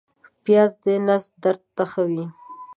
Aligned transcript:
پیاز 0.43 0.71
د 0.83 0.85
نس 1.07 1.23
درد 1.43 1.61
ته 1.75 1.83
ښه 1.91 2.03
وي 2.11 2.25